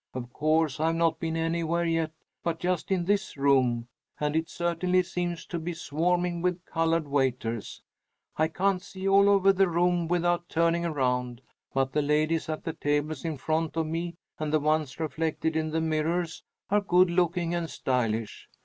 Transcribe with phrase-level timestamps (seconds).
[0.15, 2.11] Of course I've not been anywhere yet
[2.41, 3.87] but just in this room,
[4.19, 7.83] and it certainly seems to be swarming with colored waiters.
[8.35, 12.73] I can't see all over the room without turning around, but the ladies at the
[12.73, 16.41] tables in front of me and the ones reflected in the mirrors
[16.71, 18.49] are good looking and stylish.